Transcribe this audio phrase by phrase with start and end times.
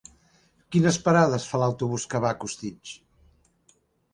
[0.75, 2.95] Quines parades fa l'autobús que va a Costitx?